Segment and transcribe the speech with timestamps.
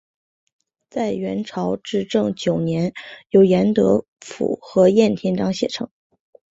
[0.89, 2.91] 在元朝至正九年
[3.29, 5.91] 由严德甫和晏天章写成。